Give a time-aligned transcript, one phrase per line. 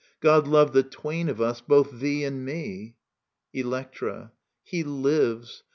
[0.19, 2.95] God love the twain of us, both thee and me.
[3.53, 4.31] Electra.
[4.63, 5.61] He lives